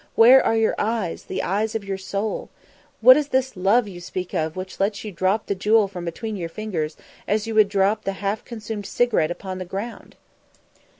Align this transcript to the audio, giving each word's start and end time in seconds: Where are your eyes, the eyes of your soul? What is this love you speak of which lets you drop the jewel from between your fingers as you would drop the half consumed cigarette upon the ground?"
Where 0.15 0.43
are 0.43 0.55
your 0.57 0.73
eyes, 0.79 1.25
the 1.25 1.43
eyes 1.43 1.75
of 1.75 1.83
your 1.85 1.99
soul? 1.99 2.49
What 3.01 3.15
is 3.17 3.27
this 3.27 3.55
love 3.55 3.87
you 3.87 4.01
speak 4.01 4.33
of 4.33 4.55
which 4.55 4.79
lets 4.79 5.03
you 5.03 5.11
drop 5.11 5.45
the 5.45 5.53
jewel 5.53 5.87
from 5.87 6.05
between 6.05 6.35
your 6.35 6.49
fingers 6.49 6.97
as 7.27 7.45
you 7.45 7.53
would 7.53 7.69
drop 7.69 8.03
the 8.03 8.13
half 8.13 8.43
consumed 8.43 8.87
cigarette 8.87 9.29
upon 9.29 9.59
the 9.59 9.63
ground?" 9.63 10.15